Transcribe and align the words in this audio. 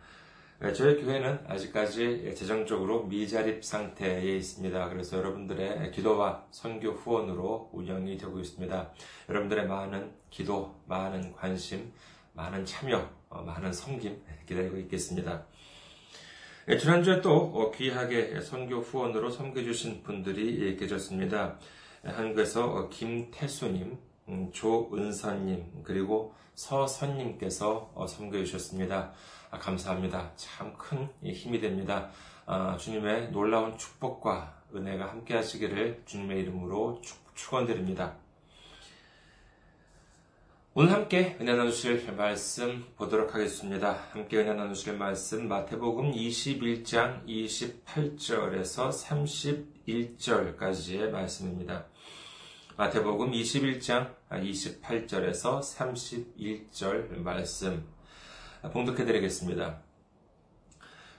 저희 0.74 1.00
교회는 1.00 1.46
아직까지 1.48 2.34
재정적으로 2.36 3.04
미자립 3.04 3.64
상태에 3.64 4.38
있습니다. 4.38 4.90
그래서 4.90 5.20
여러분들의 5.20 5.92
기도와 5.92 6.48
선교 6.50 6.94
후원으로 6.94 7.70
운영이 7.74 8.18
되고 8.18 8.40
있습니다. 8.40 8.92
여러분들의 9.30 9.68
많은 9.68 10.12
기도, 10.32 10.74
많은 10.88 11.34
관심, 11.34 11.94
많은 12.34 12.66
참여, 12.66 13.08
많은 13.30 13.72
섬김 13.72 14.20
기다리고 14.48 14.78
있겠습니다. 14.78 15.46
지난주에 16.76 17.22
또 17.22 17.72
귀하게 17.72 18.42
선교 18.42 18.80
후원으로 18.82 19.30
섬겨주신 19.30 20.04
분들이 20.04 20.76
계셨습니다. 20.76 21.58
한국에서 22.04 22.90
김태수님, 22.90 23.98
조은선님, 24.52 25.84
그리고 25.84 26.34
서선님께서 26.56 28.06
섬겨주셨습니다. 28.10 29.14
감사합니다. 29.52 30.34
참 30.36 30.78
큰 30.78 31.08
힘이 31.24 31.62
됩니다. 31.62 32.10
주님의 32.78 33.32
놀라운 33.32 33.78
축복과 33.78 34.64
은혜가 34.76 35.08
함께 35.08 35.36
하시기를 35.36 36.02
주님의 36.06 36.42
이름으로 36.42 37.02
축원드립니다. 37.34 38.18
오늘 40.80 40.94
함께 40.94 41.36
은혜 41.42 41.56
나누실 41.56 42.14
말씀 42.16 42.86
보도록 42.98 43.34
하겠습니다. 43.34 43.98
함께 44.12 44.38
은혜 44.38 44.54
나누실 44.54 44.96
말씀 44.96 45.48
마태복음 45.48 46.12
21장 46.12 47.26
28절에서 47.26 48.92
31절까지의 49.88 51.10
말씀입니다. 51.10 51.86
마태복음 52.76 53.32
21장 53.32 54.14
28절에서 54.30 55.62
31절 55.62 57.22
말씀 57.22 57.84
봉독해 58.72 59.04
드리겠습니다. 59.04 59.80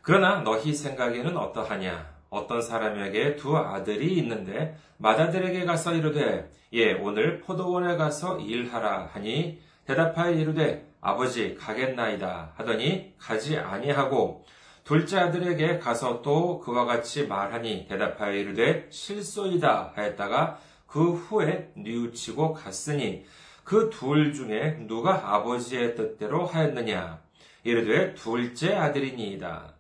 그러나 0.03 0.43
너희 0.43 0.73
생각에는 0.73 1.37
어떠하냐? 1.37 2.19
어떤 2.31 2.63
사람에게 2.63 3.35
두 3.35 3.57
아들이 3.57 4.19
있는데 4.19 4.79
맏아들에게 4.99 5.65
가서 5.65 5.95
이르되 5.95 6.49
예 6.73 6.93
오늘 6.93 7.41
포도원에 7.41 7.97
가서 7.97 8.39
일하라 8.39 9.11
하니 9.13 9.61
대답하여 9.87 10.33
이르되 10.33 10.87
아버지 11.01 11.55
가겠나이다 11.55 12.53
하더니 12.57 13.15
가지 13.19 13.57
아니하고 13.57 14.45
둘째 14.85 15.19
아들에게 15.19 15.79
가서 15.79 16.23
또 16.23 16.59
그와 16.61 16.85
같이 16.85 17.27
말하니 17.27 17.87
대답하여 17.89 18.33
이르되 18.33 18.87
실소이다 18.91 19.93
하였다가 19.95 20.59
그 20.87 21.13
후에 21.13 21.73
뉘우치고 21.77 22.55
갔으니 22.55 23.25
그 23.69 23.91
둘 23.91 24.33
중에 24.33 24.79
누가 24.89 25.35
아버지의 25.35 25.95
뜻대로 25.95 26.47
하였느냐 26.47 27.21
이르되 27.65 28.15
둘째 28.15 28.75
아들이니이다. 28.75 29.75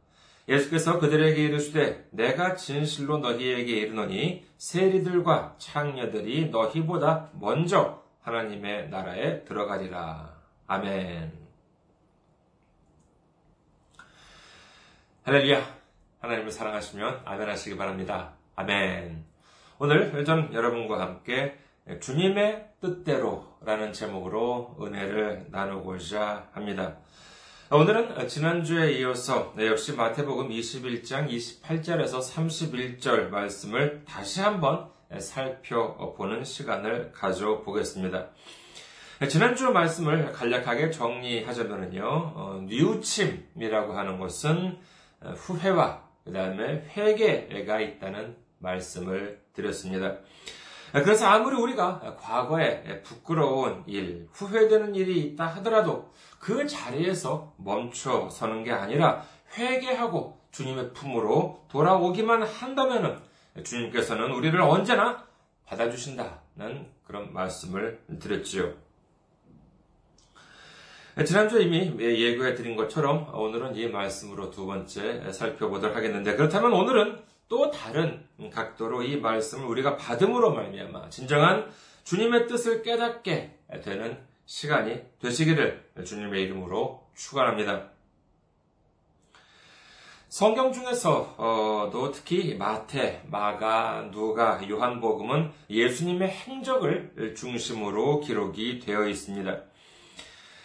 예수께서 0.48 0.98
그들에게 0.98 1.42
이르시되 1.44 2.08
내가 2.10 2.54
진실로 2.54 3.18
너희에게 3.18 3.70
이르노니 3.72 4.46
세리들과 4.56 5.56
창녀들이 5.58 6.48
너희보다 6.48 7.30
먼저 7.34 8.02
하나님의 8.22 8.88
나라에 8.88 9.44
들어가리라. 9.44 10.34
아멘. 10.66 11.32
할렐루야. 15.22 15.78
하나님을 16.20 16.50
사랑하시면 16.50 17.22
아멘 17.24 17.48
하시기 17.48 17.76
바랍니다. 17.76 18.32
아멘. 18.56 19.24
오늘 19.78 20.24
전 20.24 20.52
여러분과 20.52 21.00
함께 21.00 21.58
주님의 22.00 22.68
뜻대로라는 22.80 23.92
제목으로 23.92 24.76
은혜를 24.80 25.46
나누고자 25.50 26.48
합니다. 26.52 26.96
오늘은 27.70 28.28
지난주에 28.28 28.92
이어서 28.92 29.52
역시 29.58 29.92
마태복음 29.92 30.48
21장 30.48 31.28
28절에서 31.28 32.22
31절 32.22 33.28
말씀을 33.28 34.04
다시 34.06 34.40
한번 34.40 34.88
살펴보는 35.18 36.44
시간을 36.44 37.12
가져보겠습니다. 37.12 38.28
지난주 39.28 39.68
말씀을 39.70 40.32
간략하게 40.32 40.90
정리하자면요, 40.92 42.04
어, 42.06 42.64
뉘우침이라고 42.66 43.92
하는 43.92 44.18
것은 44.18 44.78
후회와 45.36 46.08
그 46.24 46.32
다음에 46.32 46.86
회개가 46.96 47.82
있다는 47.82 48.34
말씀을 48.60 49.42
드렸습니다. 49.52 50.16
그래서 50.92 51.26
아무리 51.26 51.56
우리가 51.56 52.16
과거에 52.18 53.02
부끄러운 53.02 53.82
일, 53.86 54.28
후회되는 54.32 54.94
일이 54.94 55.20
있다 55.20 55.46
하더라도 55.46 56.10
그 56.38 56.66
자리에서 56.66 57.52
멈춰 57.56 58.28
서는 58.30 58.64
게 58.64 58.72
아니라 58.72 59.22
회개하고 59.56 60.38
주님의 60.50 60.92
품으로 60.94 61.64
돌아오기만 61.68 62.42
한다면 62.42 63.22
주님께서는 63.62 64.30
우리를 64.32 64.58
언제나 64.60 65.24
받아주신다는 65.66 66.88
그런 67.04 67.32
말씀을 67.32 68.00
드렸지요. 68.20 68.72
지난주에 71.24 71.64
이미 71.64 71.92
예고해 71.98 72.54
드린 72.54 72.76
것처럼 72.76 73.28
오늘은 73.34 73.74
이 73.74 73.88
말씀으로 73.88 74.50
두 74.50 74.66
번째 74.66 75.32
살펴보도록 75.32 75.96
하겠는데 75.96 76.36
그렇다면 76.36 76.72
오늘은 76.72 77.18
또 77.48 77.70
다른 77.70 78.26
각도로 78.52 79.02
이 79.02 79.16
말씀을 79.16 79.66
우리가 79.66 79.96
받음으로 79.96 80.52
말미암아 80.52 81.08
진정한 81.08 81.70
주님의 82.04 82.46
뜻을 82.46 82.82
깨닫게 82.82 83.58
되는 83.82 84.18
시간이 84.46 85.02
되시기를 85.20 85.90
주님의 86.04 86.42
이름으로 86.42 87.06
축원합니다. 87.14 87.90
성경 90.28 90.72
중에서도 90.72 92.12
특히 92.12 92.54
마태, 92.54 93.24
마가, 93.26 94.10
누가, 94.10 94.60
요한복음은 94.68 95.52
예수님의 95.70 96.28
행적을 96.28 97.34
중심으로 97.34 98.20
기록이 98.20 98.78
되어 98.78 99.06
있습니다. 99.06 99.67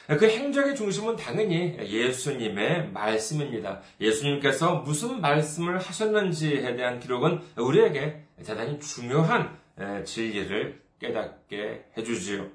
그 0.07 0.27
행적의 0.27 0.75
중심은 0.75 1.15
당연히 1.15 1.77
예수님의 1.79 2.91
말씀입니다. 2.91 3.79
예수님께서 4.01 4.75
무슨 4.75 5.21
말씀을 5.21 5.79
하셨는지에 5.79 6.75
대한 6.75 6.99
기록은 6.99 7.41
우리에게 7.57 8.25
대단히 8.45 8.79
중요한 8.79 9.57
진리를 10.03 10.81
깨닫게 10.99 11.85
해주지요. 11.97 12.47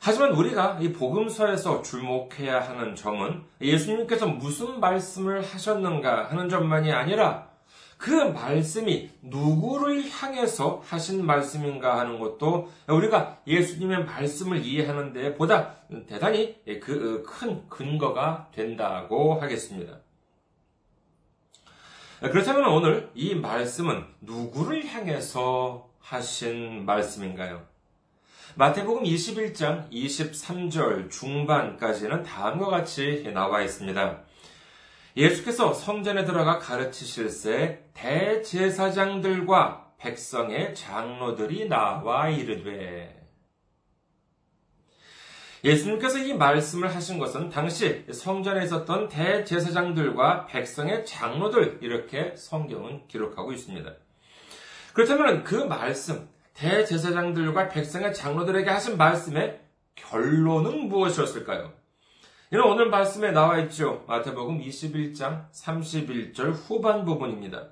하지만 0.00 0.32
우리가 0.32 0.78
이 0.80 0.92
복음서에서 0.92 1.80
주목해야 1.80 2.60
하는 2.60 2.94
점은 2.94 3.44
예수님께서 3.60 4.26
무슨 4.26 4.80
말씀을 4.80 5.42
하셨는가 5.42 6.28
하는 6.28 6.48
점만이 6.48 6.92
아니라 6.92 7.48
그 8.04 8.10
말씀이 8.10 9.08
누구를 9.22 10.10
향해서 10.10 10.82
하신 10.84 11.24
말씀인가 11.24 11.98
하는 12.00 12.18
것도 12.18 12.70
우리가 12.86 13.38
예수님의 13.46 14.04
말씀을 14.04 14.62
이해하는 14.62 15.14
데 15.14 15.34
보다 15.34 15.76
대단히 16.06 16.62
그큰 16.66 17.66
근거가 17.70 18.50
된다고 18.54 19.40
하겠습니다. 19.40 20.00
그렇다면 22.20 22.66
오늘 22.74 23.10
이 23.14 23.34
말씀은 23.36 24.04
누구를 24.20 24.84
향해서 24.84 25.88
하신 26.00 26.84
말씀인가요? 26.84 27.62
마태복음 28.56 29.04
21장 29.04 29.90
23절 29.90 31.10
중반까지는 31.10 32.22
다음과 32.22 32.66
같이 32.66 33.30
나와 33.32 33.62
있습니다. 33.62 34.24
예수께서 35.16 35.72
성전에 35.72 36.24
들어가 36.24 36.58
가르치실새 36.58 37.84
대제사장들과 37.94 39.92
백성의 39.98 40.74
장로들이 40.74 41.68
나와 41.68 42.28
이르되 42.28 43.24
예수님께서 45.62 46.18
이 46.18 46.34
말씀을 46.34 46.94
하신 46.94 47.18
것은 47.18 47.48
당시 47.48 48.04
성전에 48.12 48.64
있었던 48.64 49.08
대제사장들과 49.08 50.46
백성의 50.46 51.06
장로들 51.06 51.78
이렇게 51.80 52.34
성경은 52.36 53.06
기록하고 53.08 53.52
있습니다. 53.52 53.90
그렇다면 54.92 55.42
그 55.42 55.54
말씀, 55.54 56.28
대제사장들과 56.52 57.68
백성의 57.68 58.12
장로들에게 58.12 58.68
하신 58.68 58.98
말씀의 58.98 59.60
결론은 59.94 60.88
무엇이었을까요? 60.88 61.72
이는 62.54 62.62
오늘 62.66 62.88
말씀에 62.88 63.32
나와 63.32 63.58
있죠. 63.62 64.04
마태복음 64.06 64.60
21장 64.60 65.50
31절 65.50 66.52
후반 66.52 67.04
부분입니다. 67.04 67.70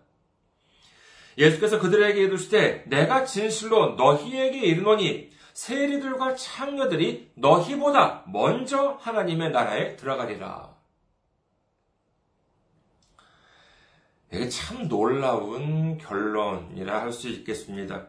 예수께서 1.39 1.79
그들에게 1.79 2.21
이르시되 2.21 2.83
내가 2.89 3.25
진실로 3.25 3.95
너희에게 3.95 4.59
이르노니 4.59 5.31
세리들과 5.53 6.35
창녀들이 6.35 7.31
너희보다 7.37 8.25
먼저 8.27 8.99
하나님의 9.01 9.53
나라에 9.53 9.95
들어가리라. 9.95 10.75
이게 14.33 14.49
참 14.49 14.89
놀라운 14.89 15.97
결론이라 15.97 17.03
할 17.03 17.13
수 17.13 17.29
있겠습니다. 17.29 18.09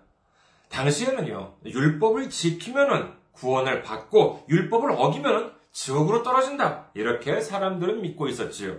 당시에는요, 0.70 1.54
율법을 1.66 2.32
지키면은 2.32 3.14
구원을 3.34 3.84
받고 3.84 4.48
율법을 4.50 4.90
어기면은 4.90 5.62
지옥으로 5.74 6.24
떨어진다. 6.24 6.92
이렇게 6.94 7.42
사람들은 7.42 8.02
믿고 8.02 8.28
있었지요. 8.28 8.78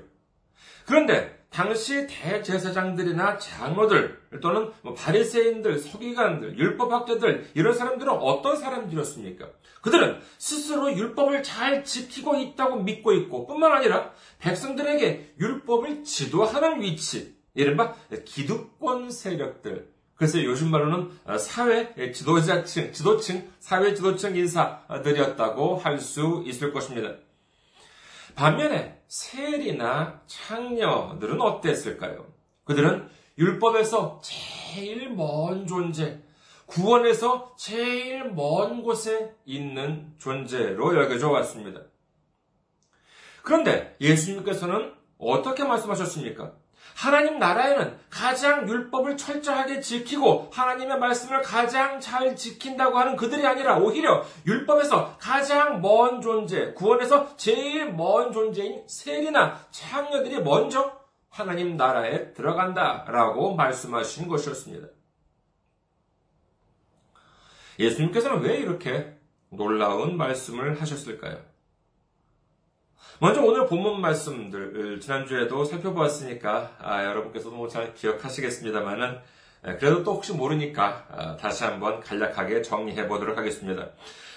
그런데 0.86 1.44
당시 1.50 2.06
대제사장들이나 2.08 3.38
장로들 3.38 4.20
또는 4.42 4.72
뭐 4.82 4.92
바리새인들, 4.94 5.78
서기관들, 5.78 6.58
율법학자들 6.58 7.50
이런 7.54 7.74
사람들은 7.74 8.12
어떤 8.12 8.56
사람들이었습니까? 8.56 9.48
그들은 9.80 10.20
스스로 10.38 10.92
율법을 10.92 11.42
잘 11.42 11.84
지키고 11.84 12.36
있다고 12.36 12.76
믿고 12.82 13.12
있고 13.12 13.46
뿐만 13.46 13.70
아니라 13.70 14.10
백성들에게 14.40 15.34
율법을 15.38 16.02
지도하는 16.02 16.80
위치, 16.80 17.36
이른바 17.54 17.94
기득권 18.24 19.10
세력들, 19.10 19.93
그래서 20.16 20.42
요즘 20.42 20.70
말로는 20.70 21.10
사회 21.38 22.12
지도자층, 22.12 22.92
지도층, 22.92 23.50
사회 23.58 23.94
지도층 23.94 24.36
인사들이었다고 24.36 25.76
할 25.78 25.98
수 25.98 26.42
있을 26.46 26.72
것입니다. 26.72 27.16
반면에 28.34 29.02
세리나 29.08 30.22
창녀들은 30.26 31.40
어땠을까요? 31.40 32.26
그들은 32.64 33.08
율법에서 33.38 34.20
제일 34.22 35.10
먼 35.10 35.66
존재, 35.66 36.20
구원에서 36.66 37.54
제일 37.58 38.30
먼 38.30 38.82
곳에 38.82 39.34
있는 39.44 40.14
존재로 40.18 40.96
여겨져 41.00 41.30
왔습니다. 41.30 41.80
그런데 43.42 43.96
예수님께서는 44.00 44.94
어떻게 45.18 45.64
말씀하셨습니까? 45.64 46.52
하나님 46.94 47.38
나라에는 47.38 47.98
가장 48.08 48.68
율법을 48.68 49.16
철저하게 49.16 49.80
지키고 49.80 50.50
하나님의 50.52 50.98
말씀을 50.98 51.42
가장 51.42 52.00
잘 52.00 52.36
지킨다고 52.36 52.98
하는 52.98 53.16
그들이 53.16 53.46
아니라 53.46 53.78
오히려 53.78 54.24
율법에서 54.46 55.16
가장 55.18 55.80
먼 55.80 56.20
존재, 56.20 56.72
구원에서 56.72 57.36
제일 57.36 57.92
먼 57.92 58.32
존재인 58.32 58.82
세리나 58.86 59.66
창녀들이 59.70 60.42
먼저 60.42 60.98
하나님 61.28 61.76
나라에 61.76 62.32
들어간다라고 62.32 63.54
말씀하신 63.54 64.28
것이었습니다. 64.28 64.86
예수님께서는 67.78 68.40
왜 68.42 68.56
이렇게 68.56 69.18
놀라운 69.50 70.16
말씀을 70.16 70.80
하셨을까요? 70.80 71.53
먼저 73.20 73.40
오늘 73.42 73.66
본문 73.66 74.00
말씀들 74.00 74.98
지난주에도 75.00 75.64
살펴보았으니까 75.64 76.72
아, 76.80 77.04
여러분께서도 77.04 77.54
뭐 77.54 77.68
잘 77.68 77.94
기억하시겠습니다만은 77.94 79.18
그래도 79.62 80.02
또 80.04 80.14
혹시 80.14 80.32
모르니까 80.32 81.06
아, 81.10 81.36
다시 81.36 81.64
한번 81.64 82.00
간략하게 82.00 82.62
정리해 82.62 83.06
보도록 83.08 83.38
하겠습니다. 83.38 83.88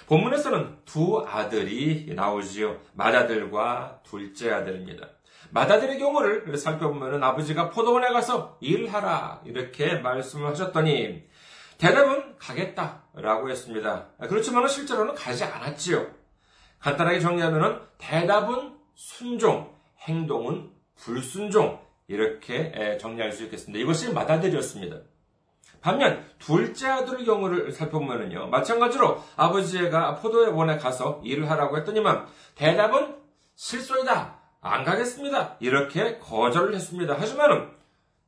본문에서는 0.06 0.78
두 0.86 1.24
아들이 1.28 2.12
나오지요. 2.14 2.78
맏아들과 2.94 4.00
둘째 4.04 4.50
아들입니다. 4.52 5.08
맏아들의 5.50 5.98
경우를 5.98 6.56
살펴보면 6.56 7.22
아버지가 7.22 7.70
포도원에 7.70 8.08
가서 8.08 8.56
일하라 8.60 9.42
이렇게 9.44 9.96
말씀을 9.96 10.48
하셨더니 10.50 11.24
대답은 11.78 12.36
가겠다라고 12.38 13.50
했습니다. 13.50 14.06
그렇지만 14.28 14.66
실제로는 14.66 15.14
가지 15.14 15.44
않았지요. 15.44 16.06
간단하게 16.80 17.20
정리하면 17.20 17.86
대답은 17.98 18.76
순종, 18.94 19.74
행동은 20.00 20.70
불순종 20.96 21.80
이렇게 22.06 22.98
정리할 23.00 23.32
수 23.32 23.44
있겠습니다. 23.44 23.82
이것이 23.82 24.12
맏아들이었습니다. 24.12 24.96
반면 25.80 26.24
둘째 26.38 26.88
아들의 26.88 27.24
경우를 27.24 27.70
살펴보면요. 27.72 28.48
마찬가지로 28.48 29.22
아버지가 29.36 30.16
포도의 30.16 30.48
원에 30.48 30.76
가서 30.76 31.20
일을 31.24 31.48
하라고 31.50 31.78
했더니만 31.78 32.26
대답은 32.56 33.16
실소이다. 33.54 34.38
안 34.60 34.84
가겠습니다. 34.84 35.56
이렇게 35.60 36.18
거절을 36.18 36.74
했습니다. 36.74 37.14
하지만은 37.14 37.70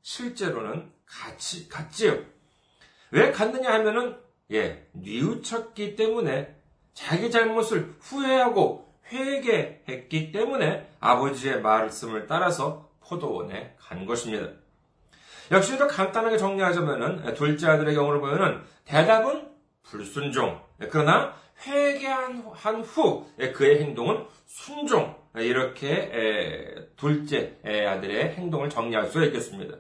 실제로는 0.03 0.93
같이 1.07 1.69
갔지요. 1.69 2.19
왜 3.11 3.33
갔느냐 3.33 3.73
하면은 3.73 4.17
예, 4.53 4.89
뉘우쳤기 4.93 5.97
때문에 5.97 6.57
자기 6.93 7.31
잘못을 7.31 7.95
후회하고 8.01 8.89
회개했기 9.13 10.33
때문에 10.33 10.89
아버지의 11.01 11.61
말씀을 11.63 12.27
따라서 12.27 12.91
포도원에 13.01 13.75
간 13.79 14.07
것입니다. 14.07 14.53
역시 15.51 15.77
더 15.77 15.87
간단하게 15.89 16.37
정리하자면은 16.37 17.35
둘째 17.35 17.69
아들의 17.69 17.95
경우를 17.95 18.21
보면은 18.21 18.63
대답은 18.85 19.49
불순종. 19.83 20.61
그러나 20.91 21.35
회개한 21.67 22.45
후 22.85 23.27
그의 23.55 23.83
행동은 23.83 24.27
순종. 24.47 25.19
이렇게 25.37 26.87
둘째 26.97 27.57
아들의 27.65 28.35
행동을 28.35 28.71
정리할 28.71 29.07
수 29.09 29.25
있겠습니다. 29.25 29.77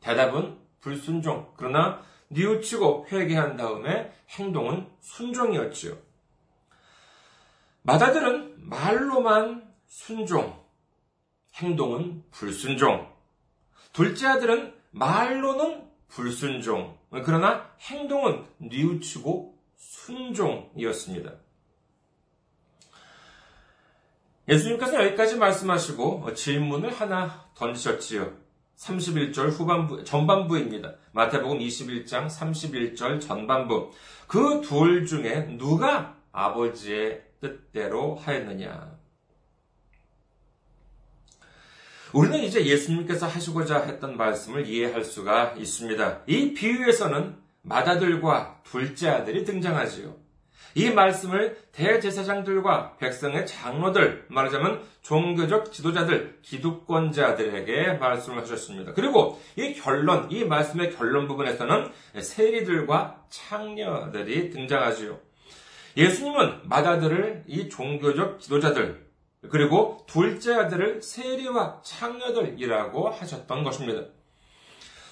대답은 0.00 0.58
불순종. 0.80 1.52
그러나 1.56 2.02
뉘우치고 2.28 3.08
회개한 3.12 3.56
다음에 3.56 4.12
행동은 4.30 4.86
순종이었지요. 5.00 5.94
맏아들은 7.82 8.68
말로만 8.68 9.68
순종, 9.86 10.62
행동은 11.56 12.22
불순종. 12.30 13.10
둘째 13.92 14.28
아들은 14.28 14.74
말로는 14.92 15.88
불순종, 16.08 16.96
그러나 17.24 17.70
행동은 17.80 18.44
뉘우치고 18.58 19.58
순종이었습니다. 19.76 21.32
예수님께서 24.48 25.04
여기까지 25.04 25.36
말씀하시고 25.36 26.34
질문을 26.34 26.90
하나 26.92 27.48
던지셨지요. 27.54 28.32
31절 28.76 29.50
후반부, 29.50 30.04
전반부입니다. 30.04 30.94
마태복음 31.12 31.58
21장 31.58 32.26
31절 32.28 33.20
전반부. 33.20 33.90
그 34.26 34.60
둘 34.62 35.06
중에 35.06 35.56
누가 35.58 36.16
아버지의 36.32 37.22
뜻대로 37.42 38.14
하였느냐. 38.14 38.96
우리는 42.12 42.38
이제 42.40 42.64
예수님께서 42.64 43.26
하시고자 43.26 43.80
했던 43.80 44.16
말씀을 44.16 44.66
이해할 44.66 45.04
수가 45.04 45.54
있습니다. 45.56 46.20
이 46.26 46.54
비유에서는 46.54 47.36
맏아들과 47.62 48.60
둘째 48.64 49.08
아들이 49.08 49.44
등장하지요. 49.44 50.22
이 50.74 50.90
말씀을 50.90 51.58
대제사장들과 51.72 52.96
백성의 52.98 53.46
장로들, 53.46 54.26
말하자면 54.28 54.82
종교적 55.02 55.72
지도자들, 55.72 56.38
기득권자들에게 56.42 57.94
말씀을 57.94 58.42
하셨습니다. 58.42 58.92
그리고 58.94 59.40
이 59.56 59.74
결론, 59.74 60.30
이 60.30 60.44
말씀의 60.44 60.94
결론 60.96 61.28
부분에서는 61.28 61.90
세리들과 62.20 63.24
창녀들이 63.28 64.50
등장하지요. 64.50 65.31
예수님은 65.96 66.68
맏아들을 66.68 67.44
이 67.46 67.68
종교적 67.68 68.40
지도자들, 68.40 69.06
그리고 69.50 70.04
둘째 70.06 70.54
아들을 70.54 71.02
세리와 71.02 71.82
창녀들이라고 71.82 73.10
하셨던 73.10 73.64
것입니다. 73.64 74.08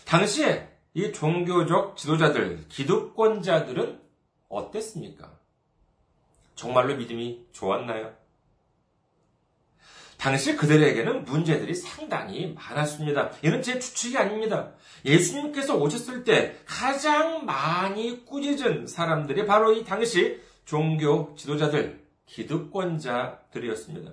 당시에 0.06 0.68
이 0.94 1.12
종교적 1.12 1.96
지도자들, 1.96 2.64
기득권자들은 2.68 4.00
어땠습니까? 4.48 5.38
정말로 6.54 6.96
믿음이 6.96 7.46
좋았나요? 7.52 8.12
당시 10.16 10.54
그들에게는 10.54 11.24
문제들이 11.24 11.74
상당히 11.74 12.52
많았습니다. 12.54 13.30
이는 13.42 13.62
제 13.62 13.78
추측이 13.78 14.18
아닙니다. 14.18 14.72
예수님께서 15.04 15.76
오셨을 15.76 16.24
때 16.24 16.56
가장 16.66 17.46
많이 17.46 18.26
꾸짖은 18.26 18.86
사람들이 18.86 19.46
바로 19.46 19.72
이 19.72 19.82
당시 19.82 20.38
종교 20.64 21.34
지도자들, 21.36 22.04
기득권자들이었습니다. 22.26 24.12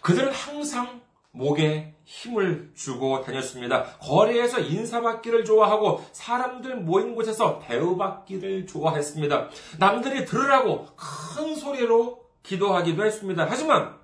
그들은 0.00 0.32
항상 0.32 1.00
목에 1.30 1.94
힘을 2.04 2.72
주고 2.74 3.20
다녔습니다. 3.20 3.84
거리에서 3.98 4.60
인사받기를 4.60 5.44
좋아하고 5.44 6.04
사람들 6.12 6.76
모인 6.76 7.14
곳에서 7.14 7.60
대우받기를 7.66 8.66
좋아했습니다. 8.66 9.50
남들이 9.78 10.24
들으라고 10.24 10.86
큰 10.96 11.54
소리로 11.54 12.24
기도하기도 12.42 13.04
했습니다. 13.04 13.46
하지만 13.48 13.98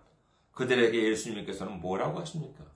그들에게 0.53 1.11
예수님께서는 1.11 1.81
뭐라고 1.81 2.21
하십니까? 2.21 2.74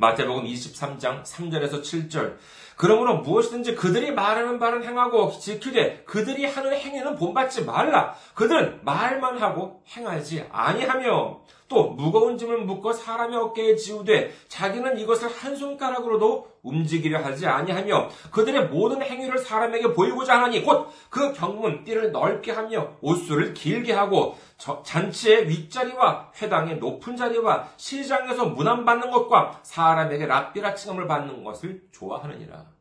마태복음 0.00 0.44
23장 0.44 1.22
3절에서 1.22 1.82
7절. 1.82 2.36
그러므로 2.76 3.18
무엇이든지 3.18 3.74
그들이 3.74 4.12
말하는 4.12 4.58
바를 4.58 4.82
행하고 4.82 5.30
지키되 5.38 6.04
그들이 6.06 6.46
하는 6.46 6.72
행위는 6.72 7.16
본받지 7.16 7.64
말라. 7.64 8.14
그들은 8.34 8.80
말만 8.82 9.36
하고 9.36 9.82
행하지 9.94 10.46
아니하며 10.50 11.40
또 11.68 11.90
무거운 11.90 12.38
짐을 12.38 12.62
묶어 12.62 12.94
사람의 12.94 13.36
어깨에 13.38 13.76
지우되 13.76 14.32
자기는 14.48 14.98
이것을 14.98 15.28
한 15.28 15.54
손가락으로도 15.54 16.49
움직이려 16.62 17.22
하지 17.24 17.46
아니하며 17.46 18.08
그들의 18.30 18.68
모든 18.68 19.02
행위를 19.02 19.38
사람에게 19.38 19.94
보이고자 19.94 20.42
하니 20.42 20.62
곧 20.62 20.90
그 21.10 21.32
경문 21.32 21.84
띠를 21.84 22.12
넓게 22.12 22.52
하며 22.52 22.92
옷수를 23.00 23.52
길게 23.52 23.92
하고 23.92 24.38
잔치의 24.56 25.48
윗자리와 25.48 26.30
회당의 26.40 26.78
높은 26.78 27.16
자리와 27.16 27.68
시장에서 27.76 28.46
문안 28.46 28.84
받는 28.84 29.10
것과 29.10 29.60
사람에게 29.62 30.26
랍비라 30.26 30.74
칭함을 30.74 31.06
받는 31.06 31.42
것을 31.42 31.82
좋아하느니라. 31.90 32.79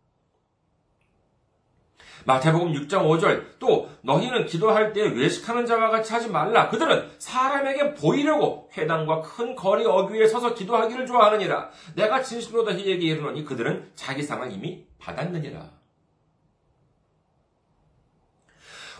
마태복음 2.30 2.74
6장 2.74 3.08
5절 3.08 3.58
또 3.58 3.90
너희는 4.04 4.46
기도할 4.46 4.94
때 4.94 5.02
외식하는 5.02 5.66
자와 5.66 5.90
같이 5.90 6.14
하지 6.14 6.30
말라. 6.30 6.70
그들은 6.70 7.10
사람에게 7.18 7.96
보이려고 7.96 8.70
회당과 8.78 9.22
큰 9.24 9.56
거리 9.56 9.84
어귀에 9.84 10.28
서서 10.28 10.54
기도하기를 10.54 11.08
좋아하느니라. 11.08 11.72
내가 11.96 12.22
진실로 12.22 12.62
너희에게 12.62 13.04
이르노니 13.08 13.46
그들은 13.46 13.90
자기 13.96 14.22
상을 14.22 14.52
이미 14.52 14.86
받았느니라. 15.00 15.72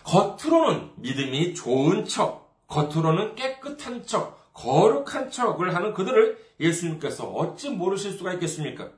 겉으로는 0.02 0.90
믿음이 0.96 1.54
좋은 1.54 2.04
척, 2.06 2.52
겉으로는 2.66 3.36
깨끗한 3.36 4.06
척, 4.06 4.52
거룩한 4.54 5.30
척을 5.30 5.76
하는 5.76 5.94
그들을 5.94 6.36
예수님께서 6.58 7.28
어찌 7.30 7.70
모르실 7.70 8.10
수가 8.10 8.32
있겠습니까? 8.32 8.90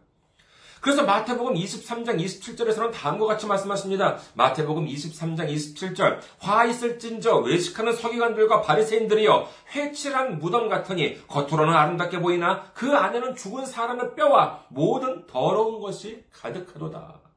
그래서 0.83 1.05
마태복음 1.05 1.55
23장 1.55 2.21
27절에서는 2.21 2.91
다음과 2.93 3.25
같이 3.27 3.47
말씀하십니다. 3.47 4.19
마태복음 4.35 4.87
23장 4.89 5.49
27절 5.49 6.19
화 6.41 6.65
있을진저 6.65 7.37
외식하는 7.37 7.93
서기관들과 7.95 8.63
바리새인들이여 8.63 9.49
회칠한 9.77 10.41
무덤 10.41 10.69
같으니 10.69 11.25
겉으로는 11.29 11.73
아름답게 11.73 12.19
보이나 12.19 12.65
그 12.75 12.93
안에는 12.97 13.37
죽은 13.37 13.65
사람의 13.65 14.17
뼈와 14.17 14.65
모든 14.71 15.25
더러운 15.29 15.81
것이 15.81 16.25
가득하도다. 16.33 17.32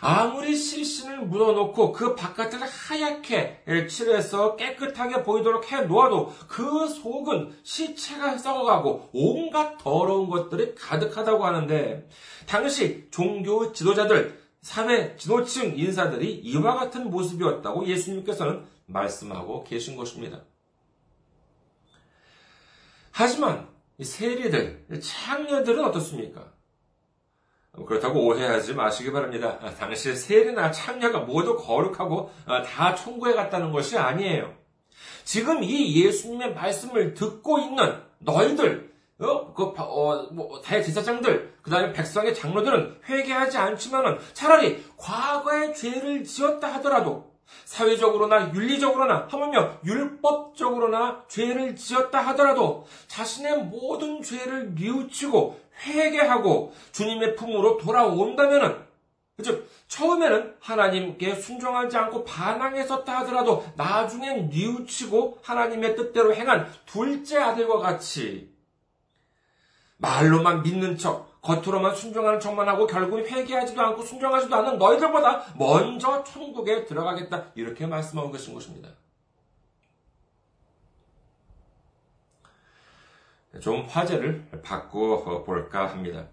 아무리 0.00 0.54
실신을 0.54 1.26
묻어놓고 1.26 1.92
그 1.92 2.14
바깥을 2.14 2.60
하얗게 2.62 3.64
칠해서 3.88 4.56
깨끗하게 4.56 5.22
보이도록 5.22 5.70
해 5.72 5.82
놓아도 5.82 6.32
그 6.46 6.88
속은 6.88 7.58
시체가 7.62 8.38
썩어가고 8.38 9.10
온갖 9.12 9.76
더러운 9.78 10.28
것들이 10.30 10.74
가득하다고 10.74 11.44
하는데 11.44 12.08
당시 12.46 13.08
종교 13.10 13.72
지도자들, 13.72 14.38
사회 14.60 15.16
지도층 15.16 15.78
인사들이 15.78 16.32
이와 16.34 16.74
같은 16.74 17.10
모습이었다고 17.10 17.86
예수님께서는 17.86 18.64
말씀하고 18.86 19.64
계신 19.64 19.96
것입니다. 19.96 20.42
하지만 23.10 23.68
세리들, 24.00 24.86
창녀들은 25.00 25.84
어떻습니까? 25.84 26.57
그렇다고 27.86 28.26
오해하지 28.26 28.74
마시기 28.74 29.12
바랍니다. 29.12 29.58
아, 29.62 29.70
당시 29.70 30.14
세리나 30.14 30.70
창녀가 30.70 31.20
모두 31.20 31.56
거룩하고 31.56 32.30
아, 32.46 32.62
다 32.62 32.94
천국에 32.94 33.34
갔다는 33.34 33.70
것이 33.70 33.96
아니에요. 33.96 34.52
지금 35.24 35.62
이 35.62 36.04
예수님의 36.04 36.54
말씀을 36.54 37.14
듣고 37.14 37.58
있는 37.58 38.02
너희들, 38.18 38.90
어, 39.20 39.52
그, 39.52 39.74
어, 39.76 40.28
뭐, 40.32 40.60
대제사장들, 40.62 41.58
그 41.62 41.70
다음에 41.70 41.92
백성의 41.92 42.34
장로들은 42.34 43.00
회개하지 43.08 43.58
않지만은 43.58 44.18
차라리 44.32 44.82
과거에 44.96 45.72
죄를 45.72 46.24
지었다 46.24 46.68
하더라도 46.74 47.28
사회적으로나 47.64 48.52
윤리적으로나 48.54 49.28
하물며 49.30 49.78
율법적으로나 49.84 51.24
죄를 51.28 51.76
지었다 51.76 52.20
하더라도 52.28 52.86
자신의 53.06 53.64
모든 53.64 54.22
죄를 54.22 54.74
뉘우치고 54.74 55.60
회개하고 55.84 56.72
주님의 56.92 57.36
품으로 57.36 57.78
돌아온다면은 57.78 58.88
그죠? 59.36 59.56
처음에는 59.86 60.56
하나님께 60.58 61.36
순종하지 61.36 61.96
않고 61.96 62.24
반항했었다 62.24 63.20
하더라도 63.20 63.64
나중엔 63.76 64.48
뉘우치고 64.50 65.38
하나님의 65.42 65.94
뜻대로 65.94 66.34
행한 66.34 66.68
둘째 66.86 67.38
아들과 67.38 67.78
같이 67.78 68.52
말로만 69.98 70.62
믿는 70.62 70.96
척, 70.98 71.40
겉으로만 71.42 71.94
순종하는 71.94 72.40
척만 72.40 72.68
하고 72.68 72.86
결국 72.86 73.20
회개하지도 73.20 73.80
않고 73.80 74.02
순종하지도 74.02 74.54
않는 74.56 74.78
너희들보다 74.78 75.54
먼저 75.56 76.24
천국에 76.24 76.84
들어가겠다. 76.84 77.52
이렇게 77.54 77.86
말씀하고 77.86 78.32
계신 78.32 78.54
것입니다. 78.54 78.88
좀 83.60 83.82
화제를 83.86 84.62
바꾸어 84.62 85.44
볼까 85.44 85.86
합니다. 85.86 86.28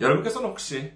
여러분께서는 0.00 0.50
혹시 0.50 0.92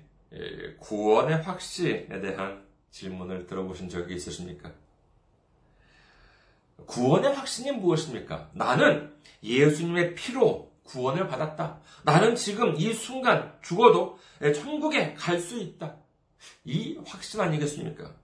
구원의 0.80 1.42
확신에 1.42 2.21
대한 2.21 2.66
질문을 2.90 3.47
들어보신 3.47 3.88
적이 3.88 4.14
있으십니까? 4.16 4.73
구원의 6.87 7.35
확신이 7.35 7.73
무엇입니까? 7.73 8.50
나는 8.54 9.14
예수님의 9.42 10.14
피로 10.14 10.73
구원을 10.85 11.28
받았다. 11.28 11.80
나는 12.04 12.35
지금 12.35 12.75
이 12.76 12.92
순간 12.95 13.59
죽어도 13.62 14.18
천국에 14.54 15.14
갈 15.14 15.38
수 15.40 15.59
있다. 15.59 15.97
이 16.64 16.99
확신 17.07 17.40
아니겠습니까? 17.40 18.14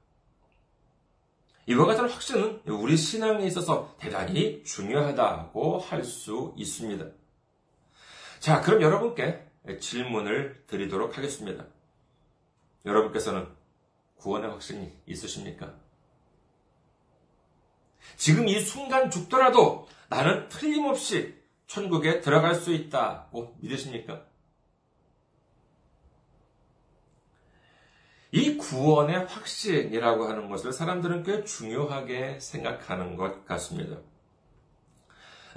이와 1.67 1.87
같은 1.87 2.09
확신은 2.09 2.61
우리 2.67 2.97
신앙에 2.97 3.47
있어서 3.47 3.95
대단히 3.99 4.63
중요하다고 4.65 5.79
할 5.79 6.05
수 6.05 6.53
있습니다. 6.57 7.07
자, 8.39 8.61
그럼 8.61 8.83
여러분께 8.83 9.43
질문을 9.81 10.65
드리도록 10.67 11.17
하겠습니다. 11.17 11.65
여러분께서는 12.85 13.49
구원의 14.17 14.51
확신이 14.51 14.93
있으십니까? 15.07 15.75
지금 18.17 18.47
이 18.47 18.61
순간 18.61 19.11
죽더라도 19.11 19.89
나는 20.11 20.49
틀림없이 20.51 21.35
천국에 21.67 22.21
들어갈 22.21 22.55
수 22.55 22.75
있다고 22.75 23.57
믿으십니까? 23.61 24.27
이 28.35 28.57
구원의 28.57 29.27
확신이라고 29.27 30.25
하는 30.25 30.49
것을 30.49 30.73
사람들은 30.73 31.23
꽤 31.23 31.45
중요하게 31.45 32.41
생각하는 32.41 33.15
것 33.15 33.47
같습니다. 33.47 33.99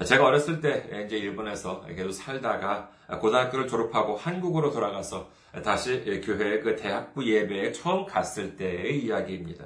제가 0.06 0.28
어렸을 0.28 0.62
때 0.62 1.04
이제 1.04 1.18
일본에서 1.18 1.84
계속 1.88 2.12
살다가 2.12 2.92
고등학교를 3.20 3.68
졸업하고 3.68 4.16
한국으로 4.16 4.70
돌아가서 4.70 5.28
다시 5.66 6.22
교회 6.24 6.60
그 6.60 6.76
대학부 6.76 7.26
예배에 7.26 7.72
처음 7.72 8.06
갔을 8.06 8.56
때의 8.56 9.04
이야기입니다. 9.04 9.66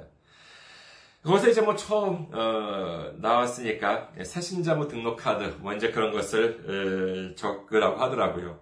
거기서 1.22 1.50
이제 1.50 1.60
뭐 1.60 1.76
처음 1.76 2.28
어, 2.32 3.12
나왔으니까 3.18 4.08
새신자무 4.24 4.88
등록 4.88 5.18
카드 5.18 5.54
뭐 5.58 5.74
이제 5.74 5.90
그런 5.90 6.12
것을 6.12 7.28
에, 7.30 7.34
적으라고 7.34 8.00
하더라고요. 8.00 8.61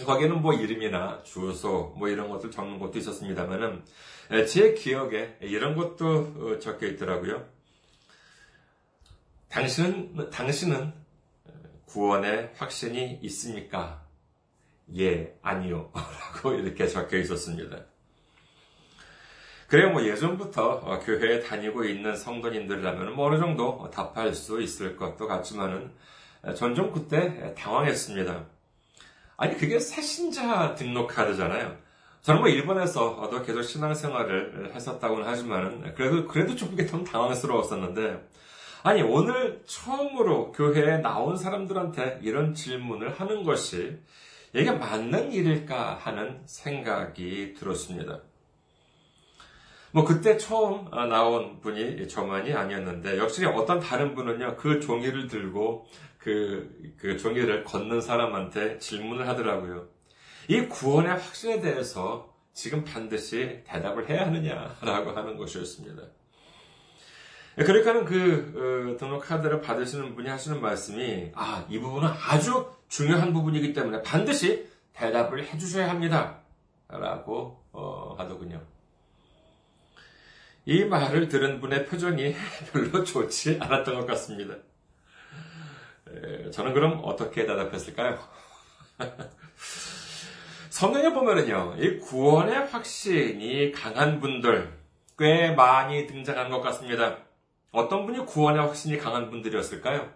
거기는 0.00 0.40
뭐 0.40 0.54
이름이나 0.54 1.22
주소 1.22 1.94
뭐 1.96 2.08
이런 2.08 2.30
것들 2.30 2.50
적는 2.50 2.78
것도 2.78 2.98
있었습니다만은 2.98 3.84
제 4.48 4.72
기억에 4.72 5.36
이런 5.40 5.76
것도 5.76 6.06
어, 6.38 6.58
적혀 6.58 6.86
있더라고요. 6.86 7.46
당신은 9.48 10.30
당신은 10.30 10.94
구원의 11.86 12.52
확신이 12.56 13.18
있습니까? 13.22 14.02
예, 14.96 15.36
아니요. 15.42 15.92
라고 15.92 16.54
이렇게 16.54 16.86
적혀 16.86 17.18
있었습니다. 17.18 17.84
그래요, 19.68 19.90
뭐 19.90 20.02
예전부터 20.02 20.70
어, 20.84 21.00
교회에 21.00 21.40
다니고 21.40 21.84
있는 21.84 22.16
성도님들이라면 22.16 23.14
뭐 23.14 23.26
어느 23.26 23.38
정도 23.38 23.90
답할 23.90 24.34
수 24.34 24.62
있을 24.62 24.96
것도 24.96 25.26
같지만은 25.26 25.92
전 26.56 26.74
좀 26.74 26.92
그때 26.92 27.54
당황했습니다. 27.54 28.46
아니, 29.42 29.56
그게 29.56 29.80
새신자 29.80 30.76
등록 30.76 31.08
카드잖아요. 31.08 31.76
저는 32.20 32.42
뭐 32.42 32.48
일본에서도 32.48 33.42
계속 33.42 33.64
신앙생활을 33.64 34.70
했었다고는 34.72 35.26
하지만은 35.26 35.92
그래도, 35.96 36.28
그래도 36.28 36.54
좀 36.54 36.70
그게 36.70 36.86
좀 36.86 37.02
당황스러웠었는데 37.02 38.24
아니, 38.84 39.02
오늘 39.02 39.60
처음으로 39.66 40.52
교회에 40.52 40.98
나온 40.98 41.36
사람들한테 41.36 42.20
이런 42.22 42.54
질문을 42.54 43.18
하는 43.18 43.42
것이 43.42 43.98
이게 44.54 44.70
맞는 44.70 45.32
일일까 45.32 45.94
하는 45.94 46.40
생각이 46.46 47.54
들었습니다. 47.54 48.20
뭐 49.90 50.04
그때 50.04 50.38
처음 50.38 50.88
나온 50.90 51.60
분이 51.60 52.06
저만이 52.06 52.54
아니었는데 52.54 53.18
역시 53.18 53.44
어떤 53.44 53.80
다른 53.80 54.14
분은요 54.14 54.56
그 54.56 54.78
종이를 54.78 55.26
들고 55.26 55.86
그, 56.22 56.94
그 56.98 57.18
종이를 57.18 57.64
걷는 57.64 58.00
사람한테 58.00 58.78
질문을 58.78 59.26
하더라고요. 59.26 59.88
이 60.48 60.60
구원의 60.68 61.10
확신에 61.10 61.60
대해서 61.60 62.32
지금 62.52 62.84
반드시 62.84 63.62
대답을 63.64 64.08
해야 64.08 64.26
하느냐라고 64.26 65.10
하는 65.12 65.36
것이었습니다. 65.36 66.02
그러니까는 67.56 68.04
그 68.04 68.92
어, 68.94 68.96
등록 68.96 69.24
카드를 69.24 69.60
받으시는 69.60 70.14
분이 70.14 70.28
하시는 70.28 70.60
말씀이 70.60 71.32
아 71.34 71.66
이 71.68 71.78
부분은 71.78 72.08
아주 72.08 72.66
중요한 72.88 73.32
부분이기 73.32 73.72
때문에 73.72 74.02
반드시 74.02 74.66
대답을 74.92 75.44
해주셔야 75.44 75.88
합니다.라고 75.90 77.62
어, 77.72 78.14
하더군요. 78.18 78.62
이 80.64 80.84
말을 80.84 81.28
들은 81.28 81.60
분의 81.60 81.86
표정이 81.86 82.34
별로 82.72 83.02
좋지 83.02 83.58
않았던 83.60 84.00
것 84.00 84.06
같습니다. 84.06 84.54
저는 86.52 86.74
그럼 86.74 87.00
어떻게 87.04 87.46
대답했을까요? 87.46 88.18
성경에 90.70 91.12
보면은요, 91.12 91.76
이 91.78 91.98
구원의 91.98 92.66
확신이 92.66 93.72
강한 93.72 94.20
분들 94.20 94.72
꽤 95.18 95.50
많이 95.50 96.06
등장한 96.06 96.50
것 96.50 96.60
같습니다. 96.62 97.18
어떤 97.70 98.06
분이 98.06 98.26
구원의 98.26 98.60
확신이 98.62 98.98
강한 98.98 99.30
분들이었을까요? 99.30 100.10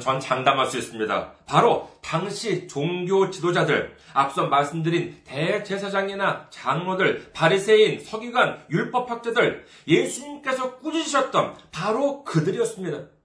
전 0.00 0.20
장담할 0.20 0.66
수 0.66 0.76
있습니다. 0.76 1.32
바로 1.46 1.90
당시 2.02 2.68
종교 2.68 3.30
지도자들, 3.30 3.96
앞서 4.12 4.46
말씀드린 4.46 5.22
대제사장이나 5.24 6.48
장로들, 6.50 7.32
바리새인, 7.32 8.04
서기관, 8.04 8.66
율법학자들, 8.70 9.64
예수님께서 9.86 10.76
꾸짖으셨던 10.76 11.56
바로 11.72 12.22
그들이었습니다. 12.24 13.17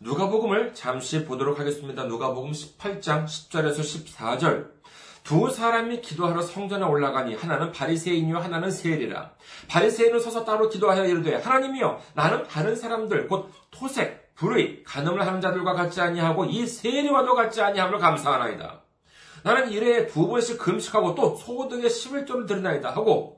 누가복음을 0.00 0.74
잠시 0.74 1.24
보도록 1.24 1.58
하겠습니다. 1.58 2.04
누가복음 2.04 2.52
18장 2.52 3.24
10절에서 3.24 3.80
14절. 3.80 4.70
두 5.24 5.50
사람이 5.50 6.00
기도하러 6.02 6.40
성전에 6.40 6.84
올라가니 6.84 7.34
하나는 7.34 7.72
바리새인이요 7.72 8.38
하나는 8.38 8.70
세리라. 8.70 9.32
바리새인은 9.66 10.20
서서 10.20 10.44
따로 10.44 10.68
기도하여 10.68 11.04
이르되 11.04 11.34
하나님이여 11.34 12.00
나는 12.14 12.44
다른 12.44 12.76
사람들 12.76 13.26
곧 13.26 13.50
토색, 13.72 14.36
불의, 14.36 14.84
간음을 14.84 15.26
하는 15.26 15.40
자들과 15.40 15.74
같지 15.74 16.00
아니하고 16.00 16.44
이 16.44 16.64
세리와도 16.64 17.34
같지 17.34 17.60
아니함을 17.60 17.98
감사하나이다. 17.98 18.80
나는 19.42 19.70
일에 19.70 20.06
두 20.06 20.28
번씩 20.28 20.58
금식하고 20.58 21.16
또 21.16 21.34
소등의 21.34 21.90
11조를 21.90 22.46
드리나이다 22.46 22.90
하고 22.90 23.37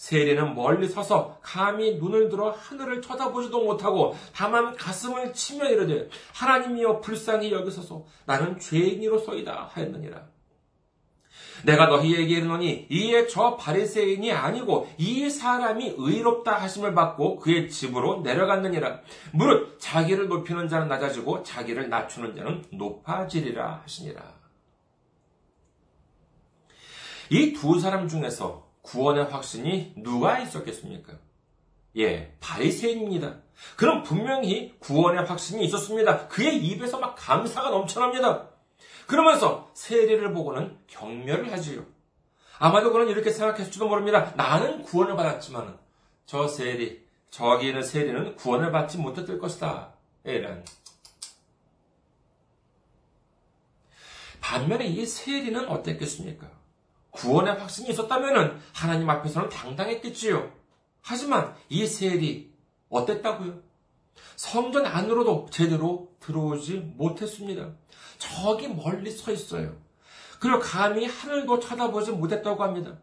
세리는 0.00 0.54
멀리 0.54 0.88
서서 0.88 1.36
감히 1.42 1.96
눈을 1.96 2.30
들어 2.30 2.52
하늘을 2.52 3.02
쳐다보지도 3.02 3.62
못하고 3.62 4.16
다만 4.34 4.74
가슴을 4.74 5.34
치며 5.34 5.68
이르되 5.68 6.08
하나님이여 6.32 7.00
불쌍히 7.00 7.52
여기소서 7.52 8.06
나는 8.24 8.58
죄인이로소이다 8.58 9.68
하였느니라. 9.70 10.26
내가 11.66 11.88
너희에게 11.88 12.36
이르노니 12.36 12.86
이에 12.88 13.26
저 13.26 13.56
바리새인이 13.56 14.32
아니고 14.32 14.88
이 14.96 15.28
사람이 15.28 15.96
의롭다 15.98 16.54
하심을 16.54 16.94
받고 16.94 17.36
그의 17.36 17.68
집으로 17.68 18.22
내려갔느니라. 18.22 19.00
무릇 19.32 19.78
자기를 19.80 20.28
높이는 20.28 20.66
자는 20.66 20.88
낮아지고 20.88 21.42
자기를 21.42 21.90
낮추는 21.90 22.34
자는 22.36 22.64
높아지리라 22.72 23.82
하시니라. 23.82 24.32
이 27.28 27.52
두 27.52 27.78
사람 27.78 28.08
중에서 28.08 28.69
구원의 28.82 29.24
확신이 29.24 29.92
누가 29.96 30.38
있었겠습니까? 30.40 31.14
예, 31.96 32.36
바리새인입니다. 32.40 33.36
그럼 33.76 34.02
분명히 34.02 34.74
구원의 34.78 35.24
확신이 35.24 35.64
있었습니다. 35.64 36.28
그의 36.28 36.58
입에서 36.64 36.98
막 36.98 37.14
감사가 37.18 37.70
넘쳐납니다. 37.70 38.48
그러면서 39.06 39.70
세례를 39.74 40.32
보고는 40.32 40.78
경멸을 40.86 41.52
하지요. 41.52 41.84
아마도 42.58 42.92
그는 42.92 43.08
이렇게 43.08 43.30
생각했을지도 43.30 43.88
모릅니다. 43.88 44.32
나는 44.36 44.82
구원을 44.82 45.16
받았지만 45.16 45.78
저 46.26 46.46
세리, 46.46 47.04
저기 47.30 47.68
있는 47.68 47.82
세리는 47.82 48.36
구원을 48.36 48.70
받지 48.70 48.98
못했을 48.98 49.38
것이다. 49.38 49.94
이런. 50.24 50.64
반면에 54.40 54.86
이 54.86 55.06
세리는 55.06 55.68
어땠겠습니까? 55.68 56.59
구원의 57.10 57.54
확신이 57.54 57.90
있었다면 57.90 58.60
하나님 58.72 59.08
앞에서는 59.10 59.48
당당했겠지요. 59.48 60.52
하지만 61.02 61.54
이 61.68 61.86
세리 61.86 62.52
어땠다고요? 62.88 63.60
성전 64.36 64.86
안으로도 64.86 65.48
제대로 65.50 66.12
들어오지 66.20 66.94
못했습니다. 66.96 67.70
저기 68.18 68.68
멀리 68.68 69.10
서 69.10 69.32
있어요. 69.32 69.76
그리고 70.38 70.58
감히 70.58 71.06
하늘도 71.06 71.60
쳐다보지 71.60 72.12
못했다고 72.12 72.62
합니다. 72.62 72.98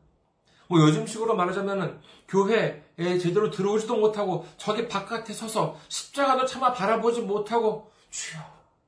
뭐 0.68 0.82
요즘식으로 0.82 1.36
말하자면은 1.36 2.02
교회에 2.28 3.18
제대로 3.20 3.50
들어오지도 3.50 3.98
못하고 3.98 4.46
저기 4.58 4.88
바깥에 4.88 5.34
서서 5.34 5.78
십자가도 5.88 6.46
차마 6.46 6.74
바라보지 6.74 7.22
못하고 7.22 7.92
주여 8.10 8.40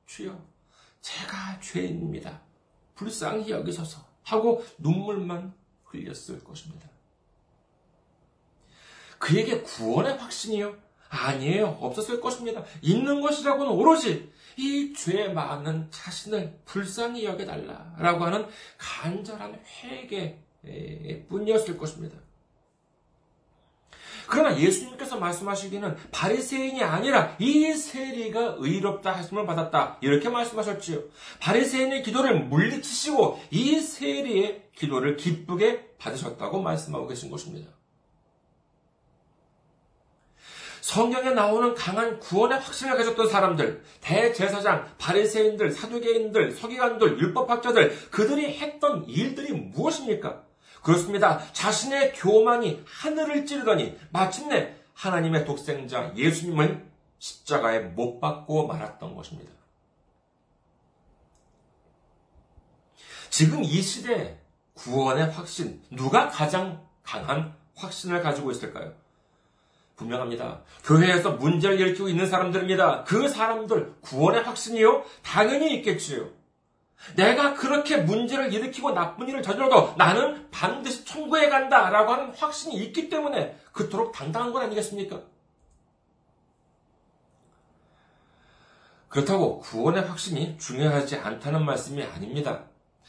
주여 0.06 0.38
제가 1.00 1.60
죄인입니다. 1.60 2.40
불쌍히 2.94 3.50
여기서서 3.50 4.09
하고 4.22 4.64
눈물만 4.78 5.52
흘렸을 5.84 6.42
것입니다. 6.44 6.88
그에게 9.18 9.60
구원의 9.62 10.16
확신이요? 10.18 10.76
아니에요. 11.08 11.78
없었을 11.80 12.20
것입니다. 12.20 12.64
있는 12.82 13.20
것이라고는 13.20 13.72
오로지 13.72 14.32
이 14.56 14.92
죄 14.94 15.28
많은 15.28 15.90
자신을 15.90 16.60
불쌍히 16.64 17.24
여겨달라라고 17.24 18.24
하는 18.24 18.46
간절한 18.78 19.60
회개 19.82 20.38
뿐이었을 21.28 21.78
것입니다. 21.78 22.16
그러나 24.30 24.56
예수님께서 24.56 25.18
말씀하시기는 25.18 25.96
바리새인이 26.12 26.82
아니라 26.82 27.34
이 27.40 27.72
세리가 27.74 28.56
의롭다 28.58 29.10
하심을 29.10 29.44
받았다. 29.44 29.98
이렇게 30.00 30.28
말씀하셨지요. 30.28 31.02
바리새인의 31.40 32.04
기도를 32.04 32.44
물리치시고 32.44 33.40
이 33.50 33.80
세리의 33.80 34.70
기도를 34.76 35.16
기쁘게 35.16 35.96
받으셨다고 35.98 36.62
말씀하고 36.62 37.08
계신 37.08 37.28
것입니다. 37.28 37.72
성경에 40.80 41.30
나오는 41.30 41.74
강한 41.74 42.18
구원의 42.20 42.58
확신을 42.58 42.96
가졌던 42.96 43.28
사람들, 43.28 43.82
대제사장, 44.00 44.92
바리새인들, 44.98 45.72
사두개인들, 45.72 46.52
서기관들, 46.52 47.18
율법학자들, 47.18 48.10
그들이 48.10 48.58
했던 48.58 49.04
일들이 49.06 49.52
무엇입니까? 49.52 50.49
그렇습니다. 50.82 51.40
자신의 51.52 52.14
교만이 52.14 52.82
하늘을 52.86 53.46
찌르더니 53.46 53.98
마침내 54.10 54.74
하나님의 54.94 55.44
독생자 55.44 56.12
예수님을 56.16 56.88
십자가에 57.18 57.80
못 57.80 58.20
박고 58.20 58.66
말았던 58.66 59.14
것입니다. 59.14 59.52
지금 63.28 63.62
이 63.62 63.80
시대에 63.80 64.38
구원의 64.74 65.30
확신, 65.30 65.82
누가 65.90 66.28
가장 66.28 66.86
강한 67.02 67.54
확신을 67.76 68.22
가지고 68.22 68.50
있을까요? 68.50 68.92
분명합니다. 69.96 70.62
교회에서 70.84 71.32
문제를 71.32 71.78
일으키고 71.78 72.08
있는 72.08 72.26
사람들입니다. 72.26 73.04
그 73.04 73.28
사람들 73.28 73.96
구원의 74.00 74.42
확신이요? 74.42 75.04
당연히 75.22 75.74
있겠지요. 75.76 76.30
내가 77.16 77.54
그렇게 77.54 77.96
문제를 77.96 78.52
일으키고 78.52 78.92
나쁜 78.92 79.28
일을 79.28 79.42
저질러도 79.42 79.94
나는 79.96 80.50
반드시 80.50 81.04
천국에 81.04 81.48
간다라고 81.48 82.12
하는 82.12 82.34
확신이 82.34 82.76
있기 82.76 83.08
때문에 83.08 83.58
그토록 83.72 84.12
당당한 84.12 84.52
건 84.52 84.62
아니겠습니까? 84.62 85.20
그렇다고 89.08 89.58
구원의 89.60 90.04
확신이 90.04 90.56
중요하지 90.58 91.16
않다는 91.16 91.64
말씀이 91.64 92.02
아닙니다. 92.02 92.64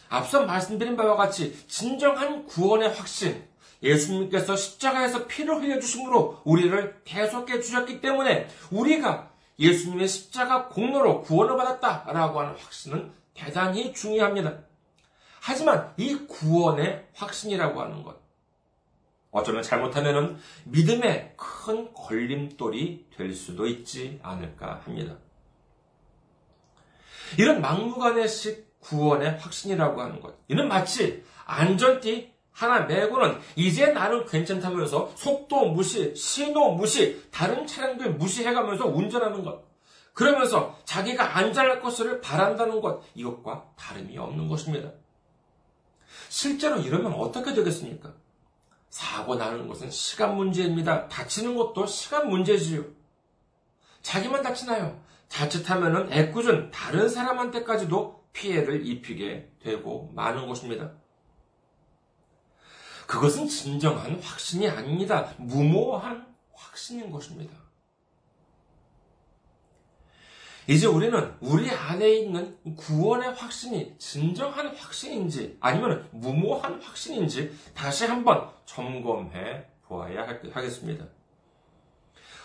앞서 0.09 0.45
말씀드린 0.45 0.97
바와 0.97 1.15
같이 1.15 1.67
진정한 1.67 2.45
구원의 2.47 2.93
확신, 2.95 3.45
예수님께서 3.83 4.55
십자가에서 4.55 5.27
피를 5.27 5.61
흘려주심으로 5.61 6.41
우리를 6.43 7.01
대속해 7.05 7.61
주셨기 7.61 8.01
때문에 8.01 8.47
우리가 8.71 9.31
예수님의 9.59 10.07
십자가 10.07 10.67
공로로 10.67 11.21
구원을 11.21 11.55
받았다라고 11.55 12.39
하는 12.39 12.55
확신은 12.57 13.20
대단히 13.33 13.93
중요합니다. 13.93 14.59
하지만 15.41 15.93
이 15.97 16.15
구원의 16.27 17.07
확신이라고 17.13 17.81
하는 17.81 18.03
것, 18.03 18.19
어쩌면 19.31 19.63
잘못하면 19.63 20.39
믿음의 20.65 21.35
큰 21.37 21.93
걸림돌이 21.93 23.07
될 23.15 23.33
수도 23.33 23.65
있지 23.65 24.19
않을까 24.21 24.81
합니다. 24.83 25.17
이런 27.39 27.61
막무가내식 27.61 28.79
구원의 28.81 29.37
확신이라고 29.37 30.01
하는 30.01 30.19
것, 30.19 30.35
이는 30.47 30.67
마치 30.67 31.23
안전띠 31.45 32.31
하나 32.51 32.81
매고는 32.81 33.39
이제 33.55 33.87
나는 33.87 34.25
괜찮다면서 34.25 35.13
속도 35.15 35.71
무시, 35.71 36.13
신호 36.15 36.73
무시, 36.73 37.29
다른 37.31 37.65
차량들 37.65 38.15
무시해가면서 38.15 38.85
운전하는 38.87 39.43
것. 39.43 39.70
그러면서 40.13 40.77
자기가 40.85 41.37
안전할 41.37 41.81
것을 41.81 42.21
바란다는 42.21 42.81
것, 42.81 43.03
이것과 43.15 43.71
다름이 43.75 44.17
없는 44.17 44.47
것입니다. 44.49 44.91
실제로 46.29 46.79
이러면 46.79 47.13
어떻게 47.13 47.53
되겠습니까? 47.53 48.13
사고 48.89 49.35
나는 49.35 49.67
것은 49.67 49.89
시간 49.89 50.35
문제입니다. 50.35 51.07
다치는 51.07 51.55
것도 51.55 51.85
시간 51.85 52.29
문제지요. 52.29 52.83
자기만 54.01 54.41
다치나요? 54.41 55.01
자칫하면은 55.29 56.11
애꿎은 56.11 56.71
다른 56.71 57.07
사람한테까지도 57.07 58.25
피해를 58.33 58.85
입히게 58.85 59.49
되고 59.61 60.11
마는 60.13 60.47
것입니다. 60.47 60.91
그것은 63.07 63.47
진정한 63.47 64.19
확신이 64.21 64.67
아닙니다. 64.67 65.33
무모한 65.37 66.33
확신인 66.53 67.11
것입니다. 67.11 67.53
이제 70.67 70.85
우리는 70.87 71.33
우리 71.39 71.69
안에 71.69 72.09
있는 72.13 72.57
구원의 72.77 73.33
확신이 73.33 73.95
진정한 73.97 74.67
확신인지 74.75 75.57
아니면 75.59 76.07
무모한 76.11 76.79
확신인지 76.81 77.51
다시 77.73 78.05
한번 78.05 78.49
점검해 78.65 79.65
보아야 79.87 80.27
하겠습니다. 80.53 81.05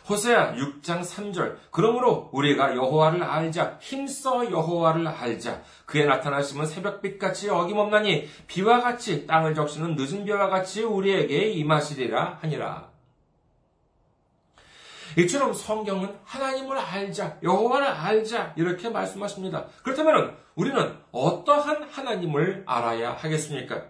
호세아 0.08 0.54
6장 0.54 1.02
3절 1.02 1.56
그러므로 1.72 2.30
우리가 2.32 2.76
여호와를 2.76 3.24
알자 3.24 3.78
힘써 3.80 4.48
여호와를 4.50 5.06
알자 5.06 5.62
그의 5.84 6.06
나타나심은 6.06 6.64
새벽빛같이 6.64 7.50
어김없나니 7.50 8.28
비와 8.46 8.80
같이 8.80 9.26
땅을 9.26 9.54
적시는 9.54 9.96
늦은 9.96 10.24
비와 10.24 10.48
같이 10.48 10.84
우리에게 10.84 11.50
임하시리라 11.50 12.38
하니라. 12.40 12.95
이처럼 15.16 15.54
성경은 15.54 16.18
하나님을 16.24 16.76
알자 16.78 17.38
여호와를 17.42 17.86
알자 17.86 18.54
이렇게 18.56 18.90
말씀하십니다. 18.90 19.66
그렇다면 19.82 20.36
우리는 20.54 20.94
어떠한 21.12 21.84
하나님을 21.84 22.64
알아야 22.66 23.12
하겠습니까? 23.12 23.84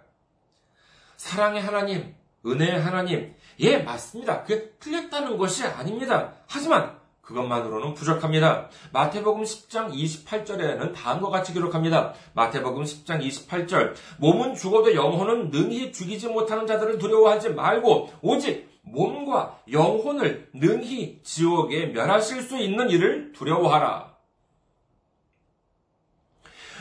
사랑의 1.16 1.62
하나님, 1.62 2.14
은혜의 2.44 2.80
하나님, 2.80 3.34
예, 3.60 3.78
맞습니다. 3.78 4.44
그게 4.44 4.70
틀렸다는 4.78 5.36
것이 5.36 5.64
아닙니다. 5.64 6.32
하지만 6.46 6.96
그것만으로는 7.22 7.94
부족합니다. 7.94 8.68
마태복음 8.92 9.42
10장 9.42 9.92
28절에는 9.92 10.94
다음과 10.94 11.28
같이 11.30 11.52
기록합니다. 11.52 12.14
마태복음 12.34 12.84
10장 12.84 13.20
28절 13.20 13.94
몸은 14.18 14.54
죽어도 14.54 14.94
영혼은 14.94 15.50
능히 15.50 15.90
죽이지 15.92 16.28
못하는 16.28 16.68
자들을 16.68 16.98
두려워하지 16.98 17.50
말고 17.50 18.12
오직 18.22 18.75
몸과 18.86 19.60
영혼을 19.70 20.48
능히 20.54 21.20
지옥에 21.22 21.86
멸하실 21.86 22.42
수 22.42 22.56
있는 22.56 22.88
일을 22.88 23.32
두려워하라. 23.32 24.14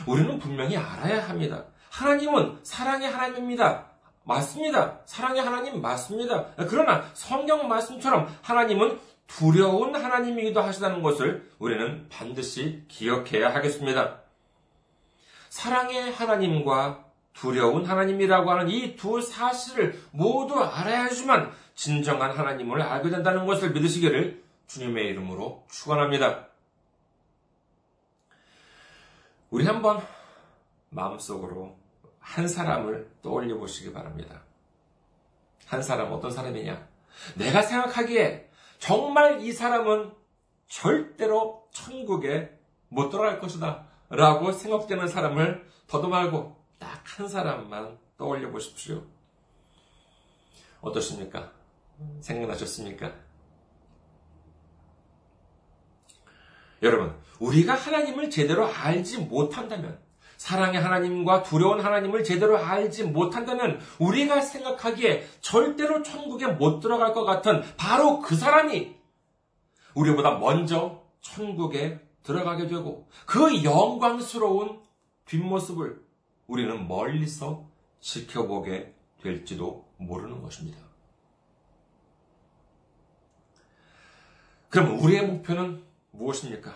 우리는 0.06 0.38
분명히 0.38 0.76
알아야 0.76 1.28
합니다. 1.28 1.64
하나님은 1.90 2.60
사랑의 2.62 3.10
하나님입니다. 3.10 3.86
맞습니다. 4.24 5.00
사랑의 5.04 5.42
하나님 5.42 5.80
맞습니다. 5.80 6.46
그러나 6.68 7.04
성경 7.14 7.68
말씀처럼 7.68 8.32
하나님은 8.42 8.98
두려운 9.26 9.94
하나님이기도 9.94 10.62
하시다는 10.62 11.02
것을 11.02 11.50
우리는 11.58 12.08
반드시 12.08 12.84
기억해야 12.88 13.52
하겠습니다. 13.54 14.20
사랑의 15.48 16.12
하나님과 16.12 17.05
두려운 17.40 17.84
하나님이라고 17.84 18.50
하는 18.50 18.68
이 18.70 18.96
두 18.96 19.20
사실을 19.20 20.00
모두 20.10 20.58
알아야지만 20.58 21.52
진정한 21.74 22.30
하나님을 22.30 22.80
알게 22.80 23.10
된다는 23.10 23.46
것을 23.46 23.72
믿으시기를 23.72 24.42
주님의 24.66 25.06
이름으로 25.08 25.64
축원합니다. 25.70 26.48
우리 29.50 29.66
한번 29.66 30.02
마음속으로 30.90 31.76
한 32.18 32.48
사람을 32.48 33.10
떠올려 33.22 33.56
보시기 33.56 33.92
바랍니다. 33.92 34.42
한 35.66 35.82
사람 35.82 36.12
어떤 36.12 36.30
사람이냐? 36.30 36.88
내가 37.36 37.62
생각하기에 37.62 38.50
정말 38.78 39.42
이 39.42 39.52
사람은 39.52 40.12
절대로 40.68 41.68
천국에 41.70 42.58
못 42.88 43.10
들어갈 43.10 43.40
것이다. 43.40 43.86
라고 44.08 44.52
생각되는 44.52 45.06
사람을 45.08 45.66
더도 45.86 46.08
말고 46.08 46.56
딱 46.56 46.65
한 47.16 47.26
사람만 47.28 47.98
떠올려 48.18 48.50
보십시오. 48.50 49.02
어떠십니까? 50.82 51.50
생각나셨습니까? 52.20 53.10
여러분, 56.82 57.16
우리가 57.40 57.74
하나님을 57.74 58.28
제대로 58.28 58.66
알지 58.66 59.20
못한다면 59.20 59.98
사랑의 60.36 60.78
하나님과 60.78 61.42
두려운 61.42 61.80
하나님을 61.80 62.22
제대로 62.22 62.58
알지 62.58 63.04
못한다면 63.04 63.80
우리가 63.98 64.42
생각하기에 64.42 65.26
절대로 65.40 66.02
천국에 66.02 66.46
못 66.46 66.80
들어갈 66.80 67.14
것 67.14 67.24
같은 67.24 67.62
바로 67.78 68.20
그 68.20 68.36
사람이 68.36 68.94
우리보다 69.94 70.32
먼저 70.32 71.02
천국에 71.22 71.98
들어가게 72.22 72.66
되고 72.66 73.08
그 73.24 73.64
영광스러운 73.64 74.82
뒷모습을 75.24 76.05
우리는 76.46 76.86
멀리서 76.86 77.66
지켜보게 78.00 78.94
될지도 79.22 79.88
모르는 79.96 80.42
것입니다. 80.42 80.78
그럼 84.68 85.02
우리의 85.02 85.26
목표는 85.26 85.82
무엇입니까? 86.10 86.74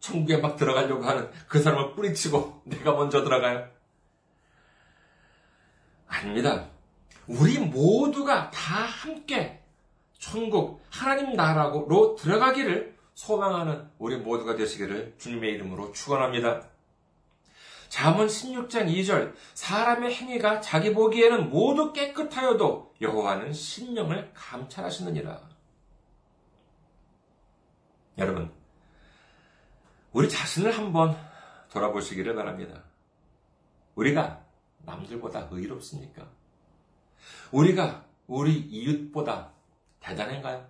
천국에 0.00 0.38
막 0.38 0.56
들어가려고 0.56 1.04
하는 1.04 1.30
그 1.48 1.60
사람을 1.60 1.94
뿌리치고 1.94 2.62
내가 2.64 2.92
먼저 2.92 3.22
들어가요? 3.22 3.68
아닙니다. 6.06 6.68
우리 7.26 7.58
모두가 7.58 8.50
다 8.50 8.74
함께 8.84 9.62
천국, 10.18 10.82
하나님 10.90 11.34
나라로 11.34 12.16
들어가기를 12.18 12.96
소망하는 13.14 13.88
우리 13.98 14.16
모두가 14.16 14.56
되시기를 14.56 15.14
주님의 15.18 15.52
이름으로 15.52 15.92
축원합니다. 15.92 16.68
잠언 17.88 18.26
16장 18.26 18.92
2절 18.92 19.34
사람의 19.54 20.14
행위가 20.14 20.60
자기 20.60 20.92
보기에는 20.92 21.50
모두 21.50 21.92
깨끗하여도 21.92 22.94
여호와는 23.00 23.52
신령을 23.52 24.32
감찰하시느니라. 24.34 25.48
여러분 28.18 28.52
우리 30.12 30.28
자신을 30.28 30.76
한번 30.76 31.16
돌아보시기를 31.70 32.34
바랍니다. 32.34 32.82
우리가 33.94 34.44
남들보다 34.84 35.48
의롭습니까? 35.50 36.28
우리가 37.52 38.04
우리 38.26 38.58
이웃보다 38.58 39.52
대단한가요? 40.00 40.66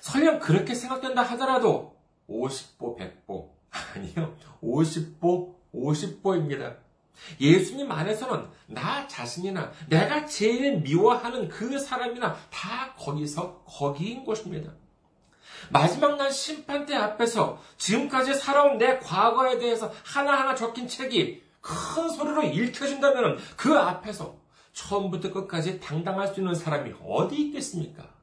설령 0.00 0.38
그렇게 0.38 0.74
생각된다 0.74 1.22
하더라도 1.22 1.96
50보 2.28 2.98
100보 2.98 3.50
아니요 3.70 4.36
50보 4.62 5.54
50보입니다. 5.74 6.76
예수님 7.40 7.90
안에서는 7.90 8.46
나 8.66 9.06
자신이나 9.06 9.70
내가 9.88 10.26
제일 10.26 10.80
미워하는 10.80 11.48
그 11.48 11.78
사람이나 11.78 12.34
다 12.50 12.94
거기서 12.96 13.62
거기인 13.64 14.24
것입니다. 14.24 14.72
마지막 15.70 16.16
날 16.16 16.30
심판대 16.30 16.94
앞에서 16.94 17.60
지금까지 17.78 18.34
살아온 18.34 18.78
내 18.78 18.98
과거에 18.98 19.58
대해서 19.58 19.92
하나하나 20.04 20.54
적힌 20.54 20.86
책이 20.86 21.42
큰 21.60 22.08
소리로 22.10 22.42
읽혀진다면 22.42 23.38
그 23.56 23.74
앞에서 23.78 24.36
처음부터 24.74 25.32
끝까지 25.32 25.80
당당할 25.80 26.28
수 26.28 26.40
있는 26.40 26.54
사람이 26.54 26.92
어디 27.06 27.36
있겠습니까? 27.46 28.13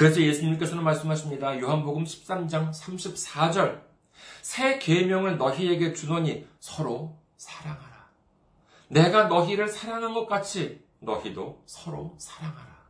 그래서 0.00 0.22
예수님께서는 0.22 0.82
말씀하십니다. 0.82 1.60
요한복음 1.60 2.04
13장 2.04 2.72
34절. 2.72 3.82
새 4.40 4.78
계명을 4.78 5.36
너희에게 5.36 5.92
주노니 5.92 6.46
서로 6.58 7.18
사랑하라. 7.36 8.08
내가 8.88 9.24
너희를 9.24 9.68
사랑한 9.68 10.14
것 10.14 10.26
같이 10.26 10.82
너희도 11.00 11.64
서로 11.66 12.16
사랑하라. 12.16 12.80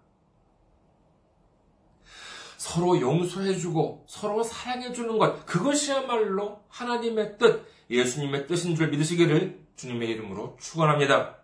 서로 2.58 3.00
용서해주고 3.00 4.04
서로 4.06 4.44
사랑해주는 4.44 5.18
것, 5.18 5.44
그것이야말로 5.46 6.62
하나님의 6.68 7.38
뜻, 7.38 7.66
예수님의 7.90 8.46
뜻인 8.46 8.76
줄 8.76 8.90
믿으시기를 8.90 9.66
주님의 9.74 10.10
이름으로 10.10 10.56
축원합니다. 10.60 11.38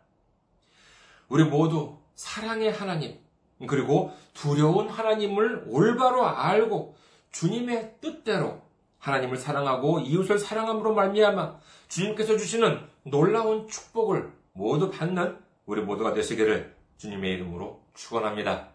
우리 1.27 1.43
모두 1.43 1.99
사랑의 2.15 2.71
하나님, 2.71 3.19
그리고 3.67 4.13
두려운 4.35 4.89
하나님을 4.89 5.65
올바로 5.69 6.27
알고 6.27 6.97
주님의 7.31 7.97
뜻대로 8.01 8.61
하나님을 8.99 9.37
사랑하고 9.37 10.01
이웃을 10.01 10.39
사랑함으로 10.39 10.95
말미암아 10.95 11.59
주님께서 11.89 12.37
주시는 12.37 12.87
놀라운 13.05 13.69
축복을 13.69 14.33
모두 14.53 14.91
받는 14.91 15.39
우리 15.65 15.81
모두가 15.81 16.13
되시기를 16.13 16.75
주님의 16.99 17.35
이름으로 17.35 17.83
축원합니다. 17.95 18.69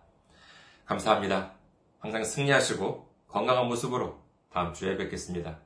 감사합니다. 0.86 1.54
항상 2.00 2.24
승리하시고 2.24 3.08
건강한 3.28 3.68
모습으로 3.68 4.20
다음 4.52 4.74
주에 4.74 4.98
뵙겠습니다. 4.98 5.60